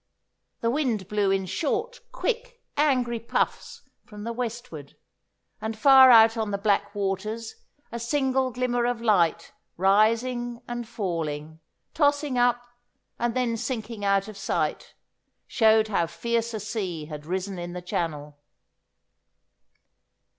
The 0.61 0.71
wind 0.71 1.07
blew 1.07 1.29
in 1.29 1.45
short, 1.45 1.99
quick, 2.11 2.59
angry 2.75 3.19
puffs 3.19 3.83
from 4.03 4.23
the 4.23 4.33
westward, 4.33 4.95
and 5.61 5.77
far 5.77 6.09
out 6.09 6.35
on 6.37 6.49
the 6.49 6.57
black 6.57 6.95
waters 6.95 7.53
a 7.91 7.99
single 7.99 8.49
glimmer 8.49 8.85
of 8.85 8.99
light 9.03 9.51
rising 9.77 10.59
and 10.67 10.87
falling, 10.87 11.59
tossing 11.93 12.35
up, 12.35 12.65
and 13.19 13.35
then 13.35 13.55
sinking 13.57 14.03
out 14.03 14.27
of 14.27 14.37
sight, 14.39 14.95
showed 15.45 15.89
how 15.89 16.07
fierce 16.07 16.55
a 16.55 16.59
sea 16.59 17.05
had 17.05 17.27
risen 17.27 17.59
in 17.59 17.73
the 17.73 17.79
channel. 17.83 18.39